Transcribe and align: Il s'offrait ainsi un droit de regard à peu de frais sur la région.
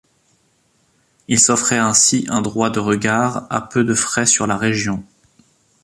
Il 1.27 1.39
s'offrait 1.39 1.77
ainsi 1.77 2.25
un 2.29 2.41
droit 2.41 2.71
de 2.71 2.79
regard 2.79 3.45
à 3.51 3.61
peu 3.61 3.83
de 3.83 3.93
frais 3.93 4.25
sur 4.25 4.47
la 4.47 4.57
région. 4.57 5.03